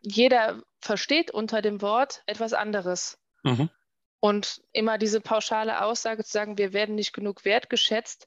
[0.00, 3.18] Jeder versteht unter dem Wort etwas anderes.
[3.42, 3.68] Mhm.
[4.20, 8.26] Und immer diese pauschale Aussage zu sagen, wir werden nicht genug wertgeschätzt.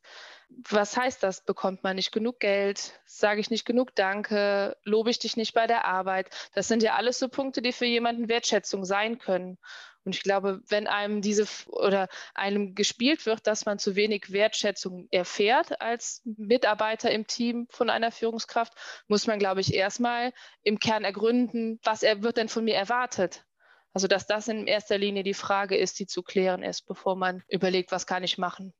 [0.69, 1.43] Was heißt das?
[1.43, 2.99] Bekommt man nicht genug Geld?
[3.05, 4.77] Sage ich nicht genug Danke?
[4.83, 6.29] Lobe ich dich nicht bei der Arbeit?
[6.53, 9.57] Das sind ja alles so Punkte, die für jemanden Wertschätzung sein können.
[10.03, 15.07] Und ich glaube, wenn einem diese oder einem gespielt wird, dass man zu wenig Wertschätzung
[15.11, 18.73] erfährt als Mitarbeiter im Team von einer Führungskraft,
[19.07, 23.45] muss man, glaube ich, erstmal im Kern ergründen, was er wird denn von mir erwartet.
[23.93, 27.43] Also dass das in erster Linie die Frage ist, die zu klären ist, bevor man
[27.47, 28.73] überlegt, was kann ich machen.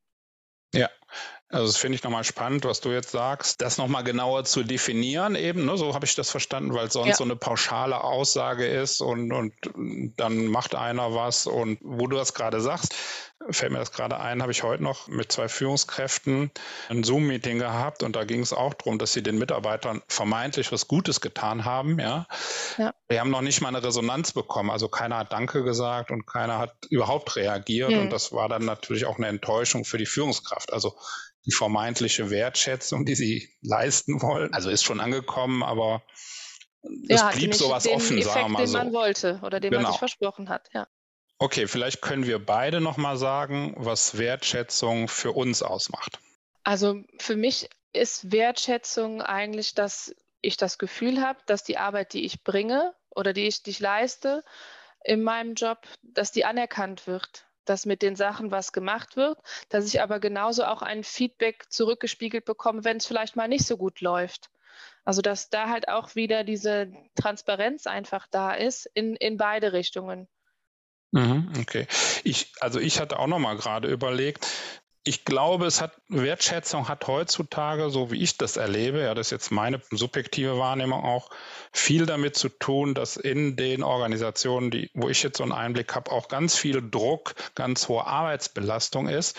[0.73, 0.89] Ja,
[1.49, 5.35] also das finde ich nochmal spannend, was du jetzt sagst, das nochmal genauer zu definieren
[5.35, 5.75] eben, ne?
[5.75, 7.15] so habe ich das verstanden, weil sonst ja.
[7.15, 9.53] so eine pauschale Aussage ist und, und
[10.15, 12.95] dann macht einer was und wo du das gerade sagst,
[13.49, 16.51] fällt mir das gerade ein, habe ich heute noch mit zwei Führungskräften
[16.89, 20.87] ein Zoom-Meeting gehabt und da ging es auch darum, dass sie den Mitarbeitern vermeintlich was
[20.87, 21.99] Gutes getan haben.
[21.99, 22.27] Ja?
[22.77, 22.93] ja.
[23.09, 24.69] Wir haben noch nicht mal eine Resonanz bekommen.
[24.69, 27.91] Also keiner hat Danke gesagt und keiner hat überhaupt reagiert.
[27.91, 27.99] Mhm.
[27.99, 30.71] Und das war dann natürlich auch eine Enttäuschung für die Führungskraft.
[30.73, 30.95] Also
[31.45, 36.03] die vermeintliche Wertschätzung, die sie leisten wollen, also ist schon angekommen, aber
[37.09, 38.77] es ja, blieb sowas offen, Effekt, sagen wir mal so.
[38.77, 39.83] Den man wollte oder den genau.
[39.83, 40.87] man sich versprochen hat, ja.
[41.41, 46.19] Okay, vielleicht können wir beide nochmal sagen, was Wertschätzung für uns ausmacht.
[46.63, 52.25] Also für mich ist Wertschätzung eigentlich, dass ich das Gefühl habe, dass die Arbeit, die
[52.25, 54.43] ich bringe oder die ich, die leiste
[55.03, 59.87] in meinem Job, dass die anerkannt wird, dass mit den Sachen was gemacht wird, dass
[59.87, 63.99] ich aber genauso auch ein Feedback zurückgespiegelt bekomme, wenn es vielleicht mal nicht so gut
[64.01, 64.51] läuft.
[65.05, 70.27] Also dass da halt auch wieder diese Transparenz einfach da ist in, in beide Richtungen.
[71.11, 71.87] Mhm, okay.
[72.23, 74.47] Ich, also ich hatte auch noch mal gerade überlegt,
[75.03, 79.31] ich glaube, es hat Wertschätzung hat heutzutage, so wie ich das erlebe, ja, das ist
[79.31, 81.31] jetzt meine subjektive Wahrnehmung auch,
[81.73, 85.95] viel damit zu tun, dass in den Organisationen, die, wo ich jetzt so einen Einblick
[85.95, 89.35] habe, auch ganz viel Druck, ganz hohe Arbeitsbelastung ist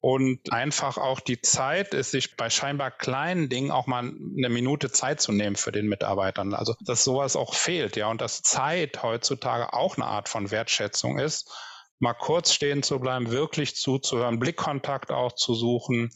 [0.00, 4.90] und einfach auch die Zeit ist, sich bei scheinbar kleinen Dingen auch mal eine Minute
[4.90, 6.54] Zeit zu nehmen für den Mitarbeitern.
[6.54, 11.18] Also, dass sowas auch fehlt, ja, und dass Zeit heutzutage auch eine Art von Wertschätzung
[11.18, 11.50] ist,
[11.98, 16.10] mal kurz stehen zu bleiben, wirklich zuzuhören, Blickkontakt auch zu suchen,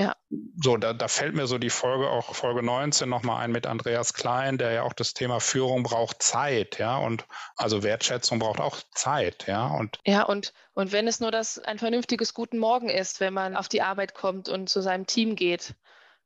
[0.00, 0.16] ja.
[0.62, 4.14] So, da, da fällt mir so die Folge, auch Folge 19 nochmal ein mit Andreas
[4.14, 8.78] Klein, der ja auch das Thema Führung braucht Zeit, ja, und also Wertschätzung braucht auch
[8.94, 9.66] Zeit, ja.
[9.66, 13.54] Und ja, und, und wenn es nur das ein vernünftiges Guten Morgen ist, wenn man
[13.56, 15.74] auf die Arbeit kommt und zu seinem Team geht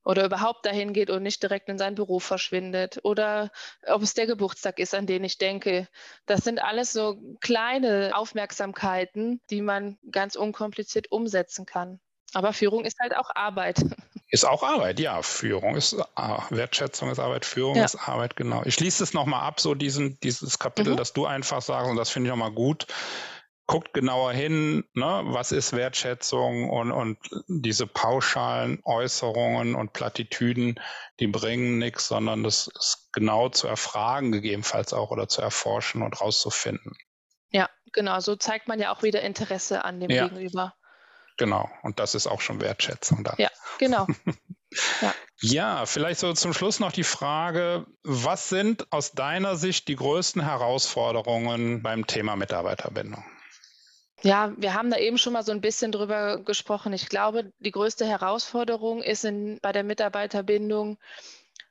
[0.05, 3.51] oder überhaupt dahin geht und nicht direkt in sein Beruf verschwindet oder
[3.89, 5.89] ob es der Geburtstag ist, an den ich denke.
[6.27, 11.99] Das sind alles so kleine Aufmerksamkeiten, die man ganz unkompliziert umsetzen kann.
[12.35, 13.79] Aber Führung ist halt auch Arbeit.
[14.31, 15.23] Ist auch Arbeit, ja.
[15.23, 17.85] Führung ist ah, Wertschätzung ist Arbeit, Führung ja.
[17.85, 18.63] ist Arbeit, genau.
[18.65, 20.97] Ich schließe es nochmal ab, so diesen, dieses Kapitel, mhm.
[20.97, 22.89] das du einfach sagst, und das finde ich nochmal gut.
[23.67, 30.81] Guckt genauer hin, ne, was ist Wertschätzung und, und diese pauschalen Äußerungen und Plattitüden,
[31.21, 36.21] die bringen nichts, sondern das ist genau zu erfragen, gegebenenfalls auch oder zu erforschen und
[36.21, 36.97] rauszufinden.
[37.51, 38.19] Ja, genau.
[38.19, 40.27] So zeigt man ja auch wieder Interesse an dem ja.
[40.27, 40.75] Gegenüber.
[41.37, 43.35] Genau, und das ist auch schon Wertschätzung da.
[43.39, 44.07] Ja, genau.
[45.01, 45.15] ja.
[45.41, 50.43] ja, vielleicht so zum Schluss noch die Frage, was sind aus deiner Sicht die größten
[50.43, 53.25] Herausforderungen beim Thema Mitarbeiterbindung?
[54.23, 56.95] Ja, wir haben da eben schon mal so ein bisschen drüber gesprochen.
[56.95, 60.99] Ich glaube, die größte Herausforderung ist in, bei der Mitarbeiterbindung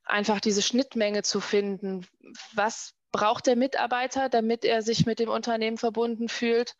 [0.03, 2.05] einfach diese Schnittmenge zu finden.
[2.53, 6.75] Was braucht der Mitarbeiter, damit er sich mit dem Unternehmen verbunden fühlt?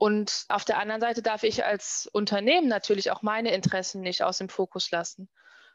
[0.00, 4.38] Und auf der anderen Seite darf ich als Unternehmen natürlich auch meine Interessen nicht aus
[4.38, 5.28] dem Fokus lassen.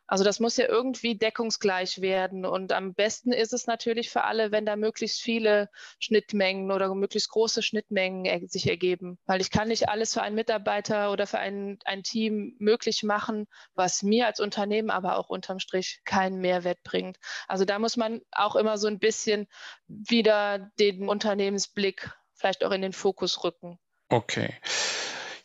[0.08, 2.44] Also das muss ja irgendwie deckungsgleich werden.
[2.44, 7.30] Und am besten ist es natürlich für alle, wenn da möglichst viele Schnittmengen oder möglichst
[7.30, 9.20] große Schnittmengen sich ergeben.
[9.28, 13.46] Weil ich kann nicht alles für einen Mitarbeiter oder für ein, ein Team möglich machen,
[13.76, 17.18] was mir als Unternehmen aber auch unterm Strich keinen Mehrwert bringt.
[17.48, 19.46] Also da muss man auch immer so ein bisschen
[19.88, 23.78] wieder den Unternehmensblick vielleicht auch in den Fokus rücken.
[24.10, 24.54] Okay.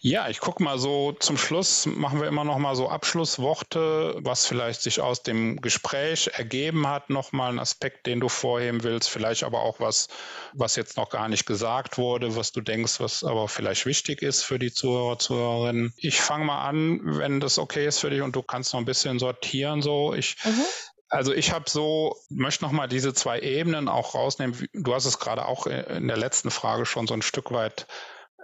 [0.03, 4.46] Ja, ich gucke mal so zum Schluss, machen wir immer noch mal so Abschlussworte, was
[4.46, 9.11] vielleicht sich aus dem Gespräch ergeben hat, noch mal ein Aspekt, den du vorheben willst,
[9.11, 10.09] vielleicht aber auch was,
[10.55, 14.42] was jetzt noch gar nicht gesagt wurde, was du denkst, was aber vielleicht wichtig ist
[14.42, 15.92] für die Zuhörer, Zuhörerinnen.
[15.99, 18.87] Ich fange mal an, wenn das okay ist für dich und du kannst noch ein
[18.87, 20.14] bisschen sortieren so.
[20.14, 20.64] Ich mhm.
[21.12, 24.68] Also ich habe so, möchte noch mal diese zwei Ebenen auch rausnehmen.
[24.73, 27.88] Du hast es gerade auch in der letzten Frage schon so ein Stück weit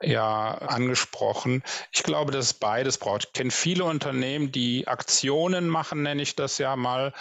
[0.02, 1.62] ja angesprochen.
[1.92, 3.26] Ich glaube, dass es beides braucht.
[3.26, 7.12] Ich kenne viele Unternehmen, die Aktionen machen, nenne ich das ja mal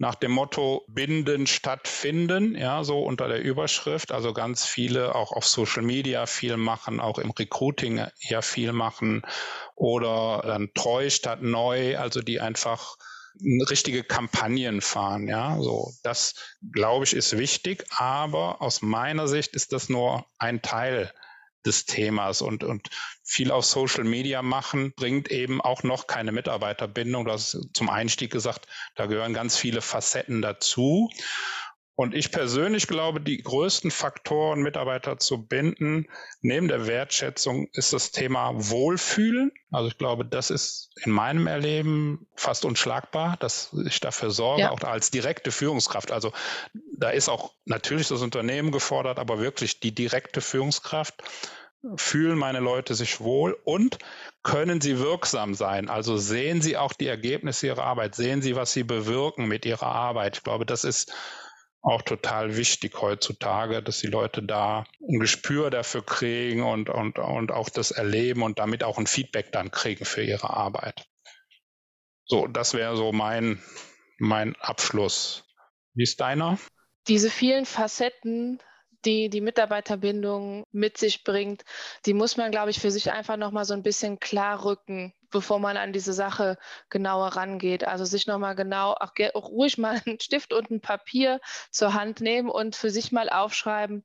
[0.00, 4.12] nach dem Motto binden stattfinden, ja, so unter der Überschrift.
[4.12, 9.22] Also ganz viele auch auf Social Media viel machen, auch im Recruiting ja viel machen
[9.74, 12.96] oder dann treu statt neu, also die einfach
[13.68, 15.92] richtige Kampagnen fahren, ja, so.
[16.02, 16.34] Das
[16.72, 21.12] glaube ich ist wichtig, aber aus meiner Sicht ist das nur ein Teil
[21.66, 22.88] des Themas und, und
[23.22, 27.24] viel auf Social Media machen bringt eben auch noch keine Mitarbeiterbindung.
[27.24, 31.10] Das ist zum Einstieg gesagt, da gehören ganz viele Facetten dazu.
[31.98, 36.06] Und ich persönlich glaube, die größten Faktoren, Mitarbeiter zu binden,
[36.42, 39.50] neben der Wertschätzung, ist das Thema Wohlfühlen.
[39.72, 44.70] Also ich glaube, das ist in meinem Erleben fast unschlagbar, dass ich dafür sorge, ja.
[44.70, 46.12] auch als direkte Führungskraft.
[46.12, 46.30] Also
[46.96, 51.24] da ist auch natürlich das Unternehmen gefordert, aber wirklich die direkte Führungskraft.
[51.96, 53.98] Fühlen meine Leute sich wohl und
[54.44, 55.88] können sie wirksam sein?
[55.88, 59.86] Also sehen sie auch die Ergebnisse ihrer Arbeit, sehen sie, was sie bewirken mit ihrer
[59.86, 60.36] Arbeit.
[60.36, 61.12] Ich glaube, das ist
[61.82, 67.52] auch total wichtig heutzutage, dass die Leute da ein Gespür dafür kriegen und, und, und
[67.52, 71.06] auch das erleben und damit auch ein Feedback dann kriegen für ihre Arbeit.
[72.24, 73.62] So, das wäre so mein,
[74.18, 75.44] mein Abschluss.
[75.94, 76.58] Wie ist deiner?
[77.06, 78.58] Diese vielen Facetten,
[79.04, 81.64] die die Mitarbeiterbindung mit sich bringt,
[82.04, 85.58] die muss man, glaube ich, für sich einfach nochmal so ein bisschen klar rücken bevor
[85.58, 86.56] man an diese Sache
[86.90, 87.84] genauer rangeht.
[87.84, 92.20] Also sich nochmal genau, auch, auch ruhig mal einen Stift und ein Papier zur Hand
[92.20, 94.04] nehmen und für sich mal aufschreiben,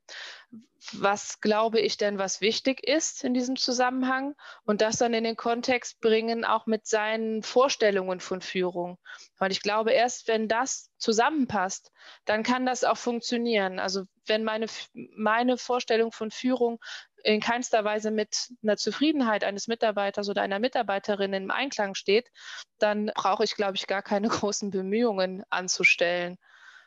[0.92, 4.34] was glaube ich denn, was wichtig ist in diesem Zusammenhang
[4.64, 8.98] und das dann in den Kontext bringen, auch mit seinen Vorstellungen von Führung.
[9.38, 11.90] Weil ich glaube, erst wenn das zusammenpasst,
[12.26, 13.78] dann kann das auch funktionieren.
[13.78, 16.80] Also wenn meine, meine Vorstellung von Führung
[17.24, 22.30] in keinster Weise mit einer Zufriedenheit eines Mitarbeiters oder einer Mitarbeiterin im Einklang steht,
[22.78, 26.38] dann brauche ich, glaube ich, gar keine großen Bemühungen anzustellen.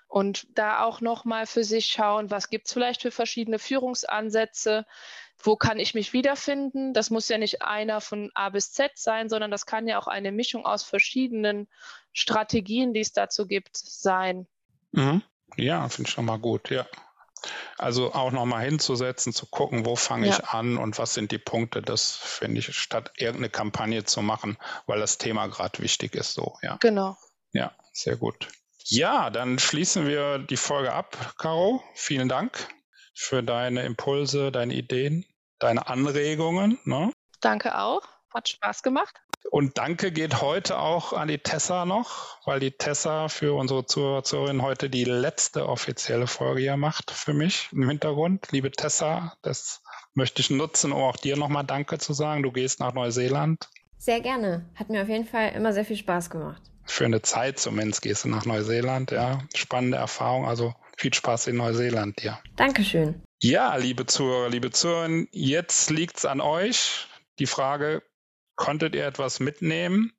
[0.08, 4.86] Und da auch nochmal für sich schauen, was gibt es vielleicht für verschiedene Führungsansätze,
[5.38, 6.94] wo kann ich mich wiederfinden.
[6.94, 10.08] Das muss ja nicht einer von A bis Z sein, sondern das kann ja auch
[10.08, 11.68] eine Mischung aus verschiedenen
[12.14, 14.48] Strategien, die es dazu gibt, sein.
[14.92, 15.24] Mhm.
[15.58, 16.86] Ja, finde ich schon mal gut, ja.
[17.78, 20.34] Also auch nochmal hinzusetzen, zu gucken, wo fange ja.
[20.34, 24.58] ich an und was sind die Punkte, das finde ich, statt irgendeine Kampagne zu machen,
[24.86, 26.78] weil das Thema gerade wichtig ist, so, ja.
[26.80, 27.18] Genau.
[27.52, 28.48] Ja, sehr gut.
[28.90, 31.84] Ja, dann schließen wir die Folge ab, Caro.
[31.94, 32.68] Vielen Dank
[33.14, 35.26] für deine Impulse, deine Ideen,
[35.60, 36.80] deine Anregungen.
[36.86, 37.12] Ne?
[37.42, 38.04] Danke auch.
[38.34, 39.20] Hat Spaß gemacht.
[39.50, 44.62] Und danke geht heute auch an die Tessa noch, weil die Tessa für unsere Zuhörerin
[44.62, 48.48] heute die letzte offizielle Folge hier macht für mich im Hintergrund.
[48.52, 49.82] Liebe Tessa, das
[50.14, 52.44] möchte ich nutzen, um auch dir nochmal Danke zu sagen.
[52.44, 53.70] Du gehst nach Neuseeland.
[53.98, 54.70] Sehr gerne.
[54.76, 56.62] Hat mir auf jeden Fall immer sehr viel Spaß gemacht.
[56.86, 59.12] Für eine Zeit zumindest gehst du nach Neuseeland.
[59.12, 60.48] Ja, spannende Erfahrung.
[60.48, 62.40] Also viel Spaß in Neuseeland dir.
[62.56, 63.22] Dankeschön.
[63.42, 67.08] Ja, liebe Zuhörer, liebe Zuhörer, jetzt liegt es an euch.
[67.40, 68.02] Die Frage,
[68.58, 70.12] Konntet ihr etwas mitnehmen,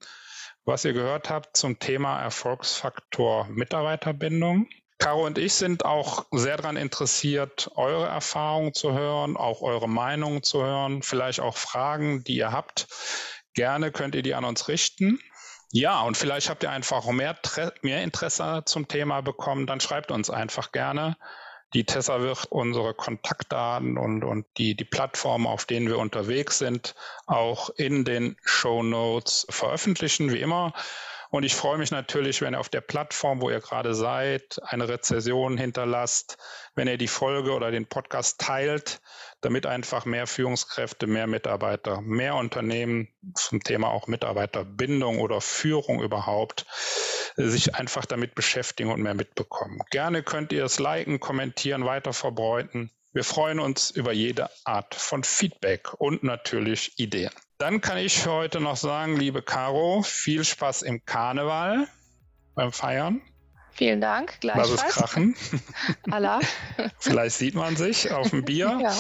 [0.64, 4.68] was ihr gehört habt zum Thema Erfolgsfaktor Mitarbeiterbindung?
[4.98, 10.42] Caro und ich sind auch sehr daran interessiert, eure Erfahrungen zu hören, auch eure Meinungen
[10.42, 12.86] zu hören, vielleicht auch Fragen, die ihr habt.
[13.54, 15.20] Gerne könnt ihr die an uns richten.
[15.72, 17.36] Ja, und vielleicht habt ihr einfach mehr,
[17.82, 21.16] mehr Interesse zum Thema bekommen, dann schreibt uns einfach gerne
[21.74, 26.94] die Tessa wird unsere Kontaktdaten und, und die, die Plattformen, auf denen wir unterwegs sind,
[27.26, 30.72] auch in den Show Notes veröffentlichen, wie immer.
[31.30, 34.88] Und ich freue mich natürlich, wenn ihr auf der Plattform, wo ihr gerade seid, eine
[34.88, 36.38] Rezession hinterlasst,
[36.74, 39.00] wenn ihr die Folge oder den Podcast teilt,
[39.42, 46.64] damit einfach mehr Führungskräfte, mehr Mitarbeiter, mehr Unternehmen zum Thema auch Mitarbeiterbindung oder Führung überhaupt
[47.38, 49.80] sich einfach damit beschäftigen und mehr mitbekommen.
[49.90, 52.90] Gerne könnt ihr es liken, kommentieren, weiter verbreiten.
[53.12, 57.30] Wir freuen uns über jede Art von Feedback und natürlich Ideen.
[57.56, 61.88] Dann kann ich für heute noch sagen, liebe Caro, viel Spaß im Karneval
[62.54, 63.22] beim Feiern.
[63.72, 64.40] Vielen Dank.
[64.40, 64.70] Gleichfalls.
[64.70, 65.36] Lass es krachen.
[66.10, 66.40] Allah.
[66.98, 68.78] Vielleicht sieht man sich auf dem Bier.
[68.82, 68.92] ja.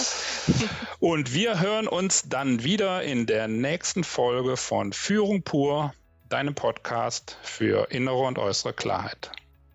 [1.00, 5.92] Und wir hören uns dann wieder in der nächsten Folge von Führung pur
[6.28, 9.30] deinem Podcast für innere und äußere Klarheit.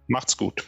[0.07, 0.67] Macht's gut.